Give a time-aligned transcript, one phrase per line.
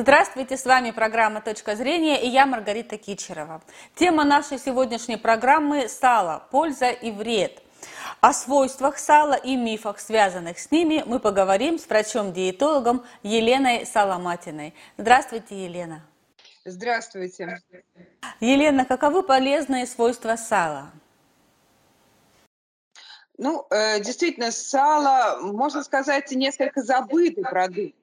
[0.00, 3.60] Здравствуйте, с вами программа «Точка зрения» и я Маргарита Кичерова.
[3.96, 7.60] Тема нашей сегодняшней программы– сало, польза и вред.
[8.20, 14.72] О свойствах сала и мифах, связанных с ними, мы поговорим с врачом-диетологом Еленой Соломатиной.
[14.98, 16.00] Здравствуйте, Елена.
[16.64, 17.60] Здравствуйте.
[18.38, 20.92] Елена, каковы полезные свойства сала?
[23.38, 27.94] Ну, э, действительно, сало, можно сказать, несколько забытый продукт.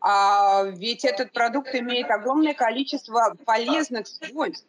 [0.00, 4.66] А ведь этот продукт имеет огромное количество полезных свойств.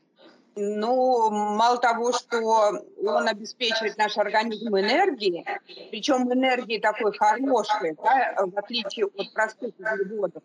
[0.55, 5.45] Ну, мало того, что он обеспечивает наш организм энергией,
[5.89, 10.43] причем энергией такой хорошей, да, в отличие от простых углеводов,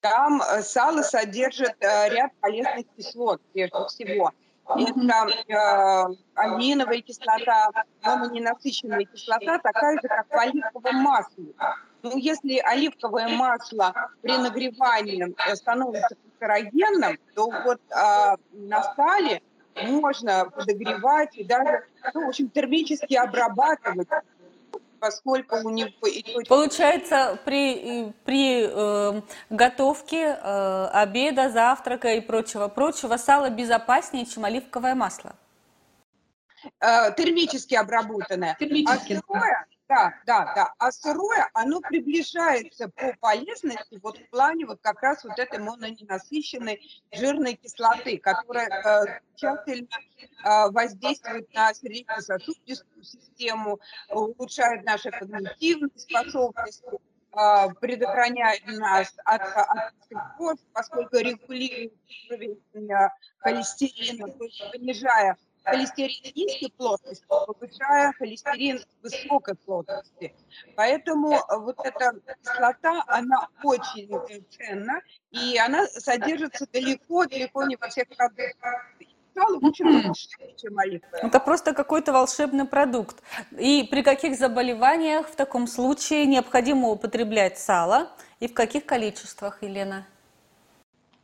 [0.00, 4.32] там э, сало содержит э, ряд полезных кислот, прежде всего.
[4.68, 7.70] Это э, аминовая кислота,
[8.02, 11.54] мононенасыщенная кислота, такая же, как в оливковом масле.
[12.02, 19.42] Ну, если оливковое масло при нагревании э, становится канцерогенным, то вот э, на сале
[19.82, 24.08] можно подогревать и даже, ну, в общем, термически обрабатывать
[24.98, 25.90] поскольку у него...
[26.48, 35.34] Получается, при, при э, готовке э, обеда, завтрака и прочего-прочего сало безопаснее, чем оливковое масло?
[36.80, 38.56] Э, термически обработанное.
[38.58, 39.14] Термически.
[39.14, 39.77] А сырое, да,
[40.26, 40.74] да, да.
[40.78, 46.80] А сырое, оно приближается по полезности вот в плане вот как раз вот этой мононенасыщенной
[47.12, 49.88] жирной кислоты, которая э, тщательно
[50.44, 53.80] э, воздействует на сердечно-сосудистую систему,
[54.10, 56.84] улучшает наши когнитивные способности,
[57.32, 59.94] э, предохраняет нас от, от
[60.74, 61.94] поскольку регулирует
[62.28, 62.60] уровень
[63.38, 70.34] холестерина, то есть понижая холестерин низкой плотности, повышая холестерин высокой плотности.
[70.76, 74.08] Поэтому э, вот эта кислота, она очень
[74.50, 75.00] ценна,
[75.30, 78.94] и она содержится далеко-далеко не во всех продуктах.
[81.22, 83.22] Это просто какой-то волшебный продукт.
[83.56, 90.06] И при каких заболеваниях в таком случае необходимо употреблять сало и в каких количествах, Елена?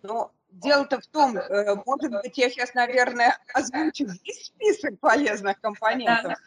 [0.02, 0.30] Ну,
[0.62, 6.38] Дело-то в том, э, может быть, я сейчас, наверное, озвучу весь список полезных компонентов.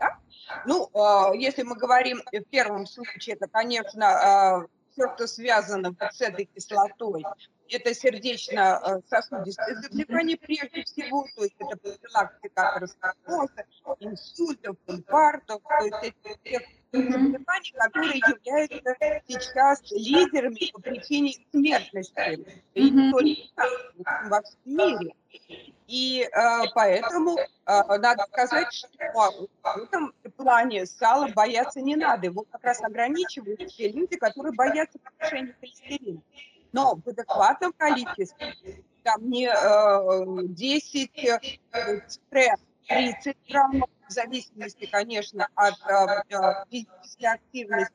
[0.00, 0.18] Да?
[0.64, 6.20] Ну, а, если мы говорим в первом случае, это, конечно, а, все, что связано с
[6.20, 7.24] этой кислотой,
[7.68, 13.64] это сердечно-сосудистые заболевания прежде всего, то есть это профилактика атеросклероза,
[14.00, 23.10] инсультов, инфарктов, то есть это заболеваний, которые являются сейчас лидерами по причине смертности и не
[23.10, 23.68] только
[24.28, 25.14] во всем мире.
[25.86, 26.28] И э,
[26.74, 28.88] поэтому э, надо сказать, что
[29.62, 32.26] в этом плане сала бояться не надо.
[32.26, 36.20] Его как раз ограничивают те люди, которые боятся повышения холестерина.
[36.72, 38.54] Но в адекватном количестве,
[39.04, 42.00] там не э, 10, э,
[42.88, 47.92] 30 граммов в зависимости, конечно, от э, физической активности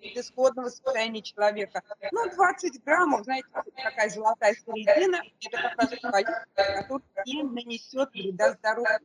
[0.00, 1.82] и исходного состояния человека.
[2.12, 3.48] Ну, 20 граммов, знаете,
[3.82, 9.00] такая золотая середина, это как раз количество, которое не нанесет вреда здоровью.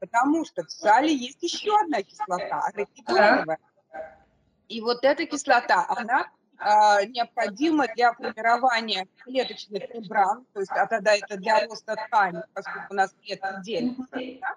[0.00, 3.58] Потому что в сале есть еще одна кислота, арахидоновая.
[4.68, 11.14] И вот эта кислота, она э, необходима для формирования клеточных мембран, то есть а тогда
[11.14, 14.56] это для роста ткани, поскольку у нас нет отдельности, да?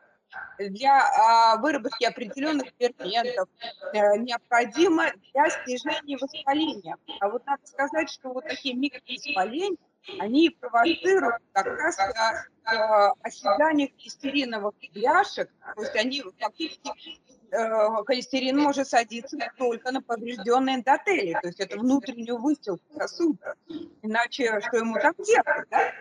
[0.60, 3.48] Для а, выработки определенных ферментов,
[3.94, 6.98] э, необходимо для снижения воспаления.
[7.20, 9.78] А вот надо сказать, что вот такие микровоспаления,
[10.20, 18.88] они провоцируют как раз а, оседание холестериновых бляшек, то есть они фактически Э, холестерин может
[18.88, 23.56] садиться только на поврежденные эндотелии, то есть это внутреннюю выстилку сосуда.
[24.02, 25.92] Иначе что ему там делать, да?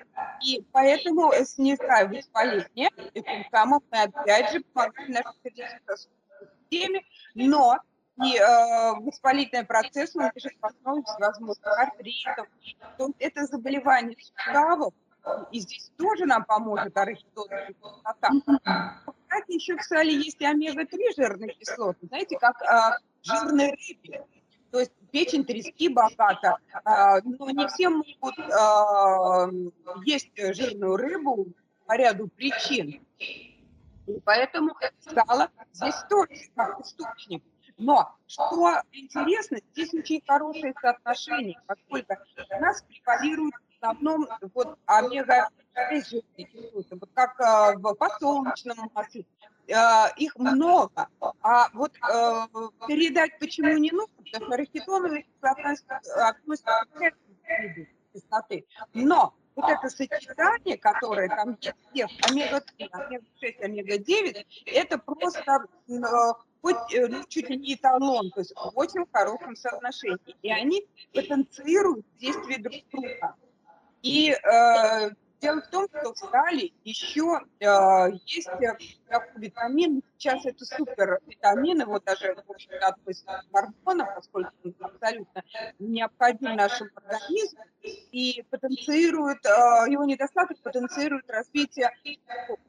[0.44, 7.02] И поэтому снижая воспаление, и тем мы опять же помогаем нашей сердечно-сосудистой системе,
[7.34, 7.78] но
[8.24, 12.46] и э, воспалительный процесс он лежит в основе всевозможных артритов.
[12.96, 14.94] То есть это заболевание суставов,
[15.50, 18.31] и здесь тоже нам поможет кислота.
[19.37, 24.25] Кстати, еще в сале есть и омега-3 жирные кислоты, знаете, как а, жирной рыбе.
[24.71, 29.50] То есть печень трески богата, а, но не все могут а,
[30.06, 31.49] есть жирную рыбу
[31.87, 33.05] по ряду причин.
[33.19, 37.43] И поэтому сало здесь тоже как источник.
[37.77, 42.15] Но что интересно, здесь очень хорошее соотношение, поскольку
[42.56, 45.49] у нас превалирует в основном вот омега
[45.90, 49.26] кислоты, вот как э, в подсолнечном масле,
[49.69, 49.75] э,
[50.17, 51.08] их много.
[51.43, 52.46] А вот э,
[52.87, 55.75] передать почему не нужно, потому что рахитоновая кислота
[56.28, 57.12] относится к
[58.12, 58.67] кислоты.
[58.94, 61.58] Но вот это сочетание, которое там
[61.93, 65.67] есть, омега-3, омега-6, омега-9, это просто
[66.67, 70.37] хоть э, ну, чуть ли не эталон, то есть в очень хорошем соотношении.
[70.43, 70.84] И они
[71.14, 73.37] потенцируют действие друг друга.
[74.02, 75.10] И э,
[75.40, 77.66] Дело в том, что в стали еще э,
[78.25, 78.76] есть э,
[79.08, 84.75] такой витамин, сейчас это супер витамин, его даже, в общем-то, относят к гормонам, поскольку он
[84.81, 85.44] абсолютно
[85.78, 91.90] необходим нашему организму, и потенцирует, э, его недостаток потенцирует развитие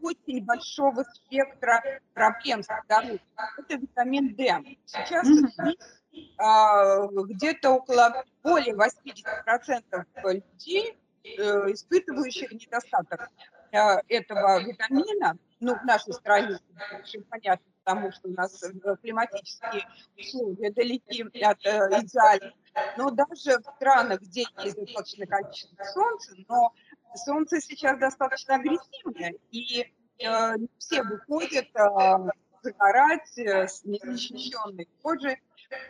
[0.02, 1.82] очень большого спектра
[2.14, 3.22] проблем с здоровьем.
[3.58, 4.76] Это витамин D.
[4.86, 13.30] Сейчас э, где-то около более 80% людей Э, испытывающих недостаток
[13.72, 13.78] э,
[14.08, 16.60] этого витамина, ну, в нашей стране,
[17.00, 18.72] очень понятно, потому что у нас э,
[19.02, 19.88] климатические
[20.18, 22.54] условия далеки от идеальных,
[22.98, 26.74] но даже в странах, где есть достаточное количество солнца, но
[27.16, 32.32] солнце сейчас достаточно агрессивное, и э, все выходят э,
[32.62, 35.42] загорать э, с незащищенной кожей,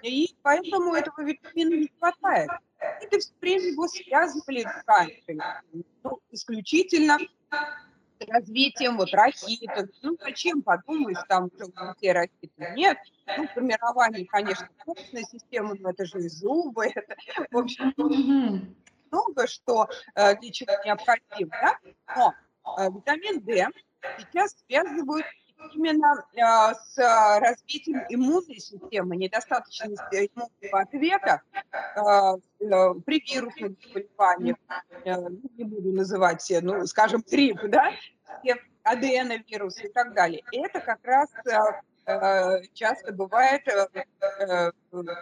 [0.02, 2.50] и поэтому этого витамина не хватает.
[2.80, 5.38] Это все время его связывали раньше,
[6.04, 7.18] ну, исключительно
[8.20, 9.90] с развитием вот ракеты.
[10.02, 11.50] Ну, зачем подумаешь, там
[11.98, 12.52] все ракеты?
[12.76, 12.98] Нет.
[13.38, 17.16] Ну, формирование, конечно, костной системы, но это же и зубы, это,
[17.52, 17.94] в общем,
[19.12, 21.78] много что э, для чего необходимо, да?
[22.16, 22.34] Но
[22.78, 23.68] э, витамин D
[24.18, 25.26] сейчас связывают
[25.74, 26.98] именно э, с
[27.40, 32.00] развитием иммунной системы, недостаточности иммунного ответа э,
[32.60, 34.58] э, при вирусных заболеваниях,
[35.06, 37.92] ну, не буду называть все, ну, скажем, грипп, да,
[38.84, 40.44] аденовирус и так далее.
[40.52, 41.30] Это как раз
[42.74, 43.64] часто бывает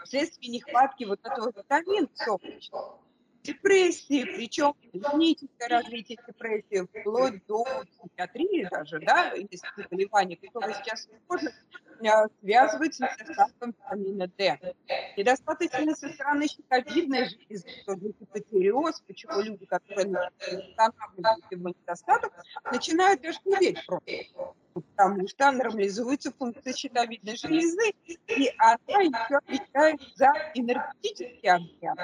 [0.03, 2.99] вследствие нехватки вот этого витамина солнечного
[3.45, 11.51] депрессии, причем клиническое развитие депрессии, вплоть до психиатрии даже, да, есть заболевания, которые сейчас можно
[12.01, 14.59] а, связывать с недостатком витамина D.
[15.17, 22.33] Недостаточно со стороны щитовидной железы, тоже гипотереоз, почему люди, которые восстанавливают его недостаток,
[22.71, 24.11] начинают даже худеть просто
[24.73, 31.95] потому что нормализуется функция щитовидной железы, и она еще отвечает за энергетический обмен.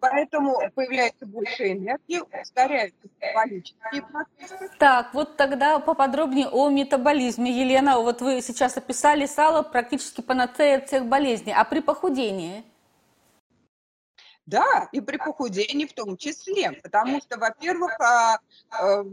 [0.00, 4.70] Поэтому появляется больше энергии, ускоряются метаболические процессы.
[4.78, 7.50] Так, вот тогда поподробнее о метаболизме.
[7.50, 11.52] Елена, вот вы сейчас описали сало практически панацея всех болезней.
[11.56, 12.64] А при похудении?
[14.48, 18.38] Да, и при похудении в том числе, потому что, во-первых, а,
[18.70, 19.04] а,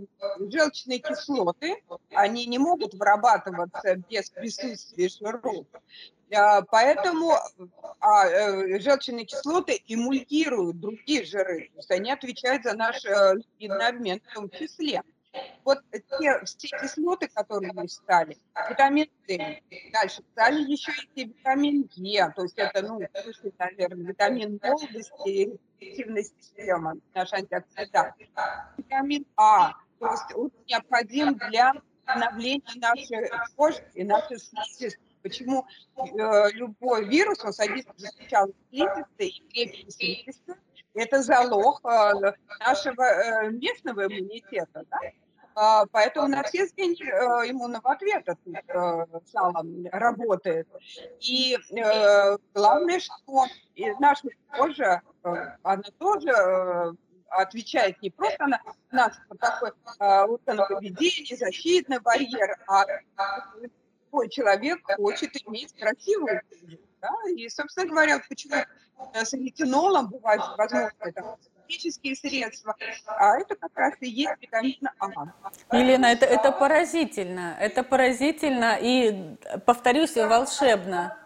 [0.49, 1.83] желчные кислоты,
[2.13, 5.65] они не могут вырабатываться без присутствия жиров.
[6.33, 13.33] А, поэтому э, желчные кислоты эмульгируют другие жиры, то есть они отвечают за наш э,
[13.35, 15.03] липидный обмен в том числе.
[15.63, 18.37] Вот те все кислоты, которые мы стали,
[18.69, 19.61] витамин D,
[19.91, 25.45] дальше стали еще и витамин Е, то есть это, ну, слышали, наверное, витамин молодости и
[25.45, 28.15] репродуктивной системы, наш антиоксидант.
[28.77, 31.73] Витамин А, то есть он необходим для
[32.05, 35.65] обновления нашей кожи и нашей слизистой Почему
[35.97, 40.57] э, любой вирус, он садится сначала в слизистые и крепкие слизистые,
[40.93, 44.99] это залог э, нашего э, местного иммунитета, да?
[45.57, 50.67] А, поэтому на все звенья э, иммунного ответа тут э, салом работает.
[51.21, 53.45] И э, главное, что
[53.99, 55.01] наша кожа,
[55.63, 56.93] она тоже
[57.29, 58.47] отвечает не просто
[58.91, 60.27] на вот такой э,
[60.67, 62.85] поведение, защитный барьер, а
[63.55, 66.79] любой человек хочет иметь красивую кожу.
[66.99, 67.09] Да?
[67.33, 68.55] И, собственно говоря, почему
[69.13, 72.75] с ретинолом бывают возможны там, косметические средства,
[73.07, 75.77] а это как раз и есть витамин А.
[75.77, 81.17] Елена, это, это поразительно, это поразительно и, повторюсь, волшебно.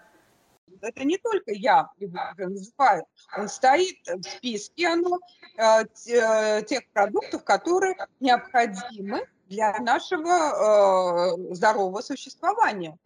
[0.81, 3.05] Это не только я его называю,
[3.37, 5.19] он стоит в списке оно,
[5.57, 12.97] э, э, тех продуктов, которые необходимы для нашего э, здорового существования.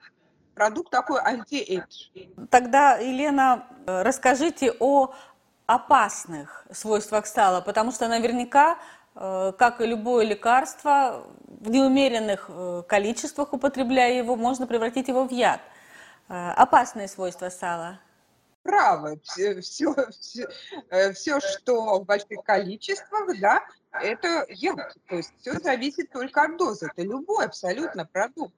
[0.53, 2.09] Продукт такой anti-age.
[2.51, 5.15] Тогда, Елена, расскажите о
[5.65, 8.77] опасных свойствах сала, потому что наверняка,
[9.15, 15.31] э, как и любое лекарство, в неумеренных э, количествах употребляя его, можно превратить его в
[15.31, 15.61] яд.
[16.29, 17.99] Э, опасные свойства сала–
[18.63, 19.19] правы.
[19.23, 20.47] Все, все, все,
[21.13, 23.61] все, что в больших количествах, да,
[24.01, 24.95] это яд.
[25.07, 26.89] То есть все зависит только от дозы.
[26.91, 28.55] Это любой абсолютно продукт.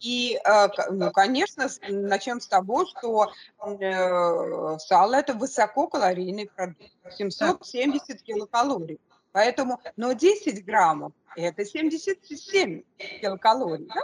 [0.00, 6.90] И, э, ну, конечно, начнем с того, что э, сало– это высококалорийный продукт.
[7.10, 9.00] 770 килокалорий.
[9.32, 12.82] Поэтому, но 10 граммов– это 77
[13.20, 14.00] килокалорий, да?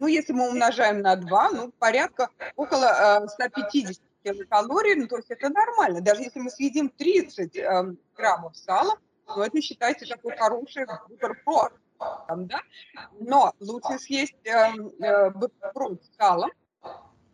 [0.00, 5.50] Ну, если мы умножаем на 2, ну, порядка около 150 килокалорий, ну, то есть это
[5.50, 6.00] нормально.
[6.00, 11.72] Даже если мы съедим 30 э, граммов сала, то это считается такой хороший бутерброд.
[12.26, 12.60] Там, да?
[13.20, 16.50] Но лучше съесть э, э, бутерброд с салом.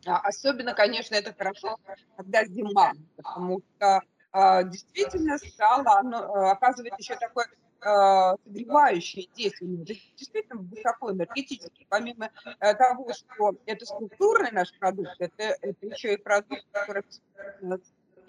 [0.06, 1.76] Особенно, конечно, это хорошо,
[2.16, 4.00] когда зима, потому что
[4.32, 9.76] э, действительно сало оно, э, оказывает еще такое э, согревающее действие,
[10.16, 11.86] действительно высоко энергетический.
[11.90, 12.30] Помимо
[12.60, 17.04] э, того, что это структурный наш продукт, это, это еще и продукт, который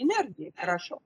[0.01, 0.99] энергии хорошо.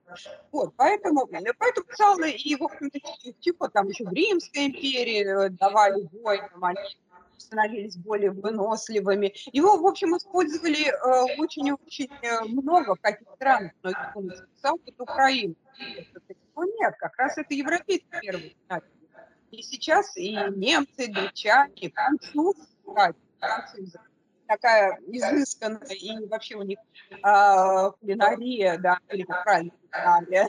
[0.52, 2.98] Вот, поэтому, поэтому сало и, в общем-то,
[3.40, 6.80] типа там еще в Римской империи давали бой, там они
[7.38, 9.32] становились более выносливыми.
[9.52, 10.92] Его, в общем, использовали
[11.38, 13.92] очень-очень э, много в каких странах, но
[14.60, 15.54] сам это Украина.
[15.78, 18.54] Нет, как раз это европейцы первые
[19.50, 22.66] И сейчас и немцы, гречане, и французы,
[23.38, 24.00] французы
[24.46, 26.78] такая изысканная, и вообще у них
[27.10, 30.48] э, кулинария, да, или как правильно, кулинария,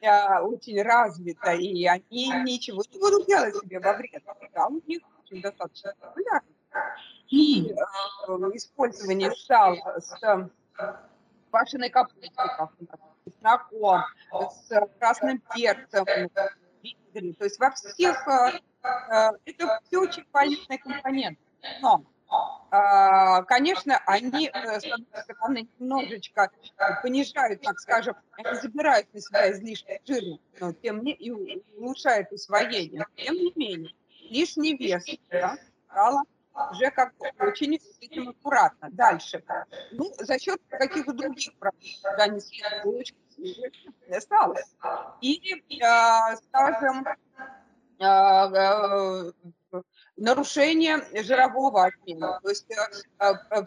[0.00, 4.22] э, очень развита, и они ничего не будут делать себе во вред.
[4.54, 6.48] Да, у них очень достаточно популярны.
[7.28, 7.74] И э,
[8.54, 10.50] использование сала с
[11.50, 14.02] квашеной капустой, как у нас, с чесноком,
[14.50, 16.04] с красным перцем,
[17.12, 21.40] то есть во всех, э, это все очень полезные компоненты.
[21.82, 22.00] Но а,
[23.46, 26.50] конечно, они, э, с одной стороны, немножечко
[27.02, 28.14] понижают, так скажем,
[28.62, 30.22] забирают на себя излишний жир,
[30.60, 31.30] но тем не и
[31.76, 33.04] улучшают усвоение.
[33.16, 33.92] Тем не менее,
[34.30, 35.56] лишний вес да,
[35.88, 36.22] стало
[36.72, 38.88] уже как очень с этим аккуратно.
[38.90, 39.42] Дальше.
[39.92, 42.40] Ну, за счет каких-то других продуктов, да, не
[44.16, 44.76] осталось.
[45.20, 47.06] Или, э, скажем,
[47.98, 49.32] э,
[50.20, 52.76] нарушение жирового обмена, то есть э,
[53.18, 53.64] э,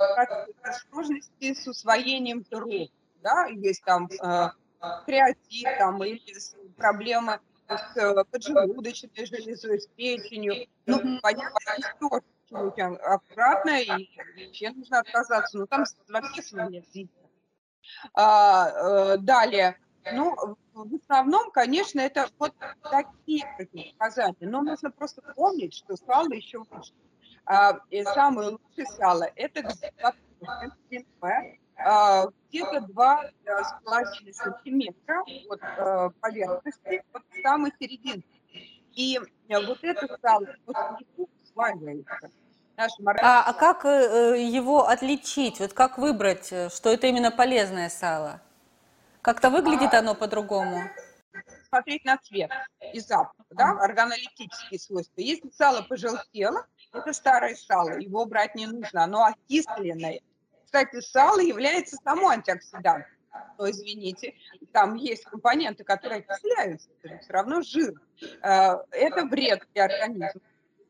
[0.90, 2.90] сложности с усвоением жиров,
[3.22, 4.50] да, есть там э,
[5.06, 6.22] креатин там, или
[6.78, 10.68] проблемы с поджелудочной железой, с печенью.
[10.86, 11.60] Ну, понятно,
[11.98, 12.22] что
[13.02, 14.10] аккуратно, и
[14.46, 16.84] вообще нужно отказаться, но там вообще свои
[18.14, 19.78] а, Далее,
[20.12, 20.36] ну,
[20.74, 23.46] в основном, конечно, это вот такие
[23.98, 24.36] показания.
[24.42, 26.94] Но нужно просто помнить, что сало еще лучше.
[27.46, 29.70] А, и самое лучшее сало– это
[31.78, 38.24] а, где-то 2,5 сантиметра от а, поверхности, от самой середины.
[38.96, 39.20] И
[39.50, 42.30] вот это сало после сваливается.
[42.76, 45.60] А, а как э, его отличить?
[45.60, 48.42] Вот как выбрать, э, что это именно полезное сало?
[49.24, 50.82] Как-то выглядит оно по-другому?
[51.70, 52.52] Смотреть на цвет
[52.94, 55.22] и запах, да, органолептические свойства.
[55.22, 60.20] Если сало пожелтело, это старое сало, его брать не нужно, оно окисленное.
[60.66, 63.10] Кстати, сало является само антиоксидантом.
[63.58, 64.36] Но, извините,
[64.74, 67.94] там есть компоненты, которые окисляются, все равно жир.
[68.44, 70.42] Э, это вред для организма.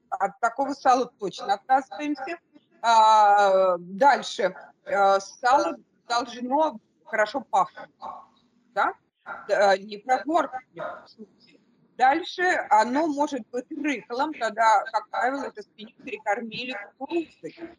[0.10, 2.40] От такого сала точно отказываемся.
[2.82, 4.56] А, дальше.
[4.86, 6.80] Э, сало должно
[7.14, 7.92] хорошо пахнет.
[8.74, 8.94] Да?
[9.78, 10.60] Не прогоркло.
[11.96, 12.42] Дальше
[12.72, 17.78] оно может быть рыхлым, тогда, как правило, это свинью перекормили кукурузой.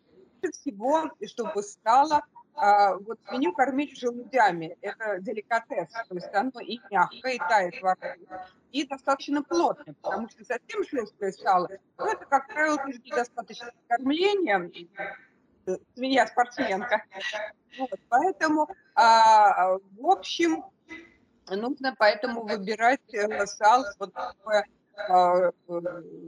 [0.52, 2.22] Всего, чтобы стало
[2.54, 4.76] а, вот свинью кормить желудями.
[4.82, 8.28] Это деликатес, то есть оно и мягкое, и тает во рту,
[8.70, 14.70] и достаточно плотное, потому что совсем жесткое сало, это, как правило, тоже недостаточно кормления,
[15.94, 17.02] свинья-спортсменка.
[17.78, 20.64] Вот, поэтому, а, в общем,
[21.48, 24.14] нужно поэтому выбирать э, сало вот
[24.96, 25.50] а,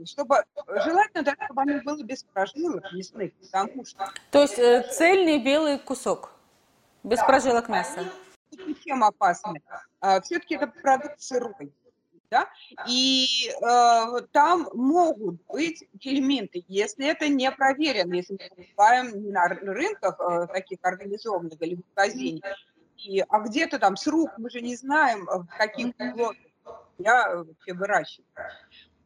[0.05, 4.11] чтобы желательно, да, чтобы оно было без прожилок мясных, потому что...
[4.31, 6.31] То есть э, цельный белый кусок,
[7.03, 8.01] без да, прожилок мяса?
[8.83, 9.61] Чем опасны?
[10.01, 11.71] А, все-таки это продукт сырой
[12.29, 12.47] да,
[12.87, 20.19] и э, там могут быть элементы, если это не проверено, если мы покупаем на рынках
[20.19, 22.41] э, таких организованных или в магазине,
[22.97, 26.35] и, а где-то там с рук мы же не знаем, э, в каких условиях
[26.97, 28.27] я вообще выращиваю.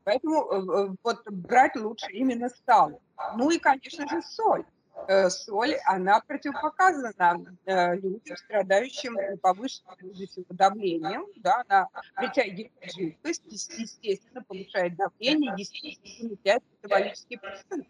[0.03, 3.01] Поэтому э, э, вот брать лучше именно стал.
[3.35, 4.65] Ну и, конечно же, соль.
[5.07, 14.95] Э, соль, она противопоказана э, людям, страдающим повышенным давлением, да, она притягивает жидкость, естественно, повышает
[14.95, 17.87] давление, естественно, снижает метаболические процессы.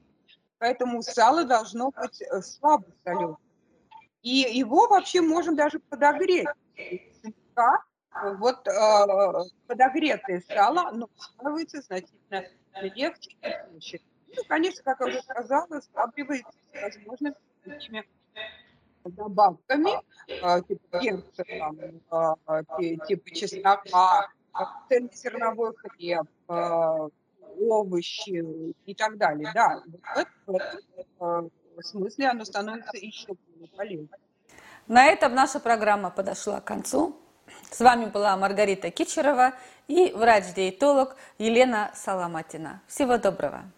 [0.57, 3.37] Поэтому сало должно быть э, слабо соленым.
[4.21, 6.47] И его вообще можно даже подогреть
[8.37, 8.65] вот
[9.67, 12.45] подогретое сало, оно усваивается значительно
[12.81, 13.99] легче и проще.
[14.35, 18.07] Ну, конечно, как я уже сказала, сравнивается с возможными такими
[19.03, 19.91] добавками,
[20.67, 21.75] типа перца, там,
[23.07, 24.29] типа чеснока,
[24.89, 26.27] цельнозерновой хлеб,
[27.59, 29.51] овощи и так далее.
[29.53, 29.83] Да,
[30.45, 34.19] в этом смысле оно становится еще более полезным.
[34.87, 37.17] На этом наша программа подошла к концу.
[37.69, 39.53] С вами была Маргарита Кичерова
[39.87, 42.81] и врач-диетолог Елена Саламатина.
[42.87, 43.71] Всего доброго.